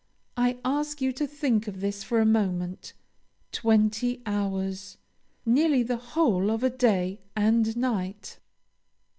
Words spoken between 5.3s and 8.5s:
nearly the whole of a day and night.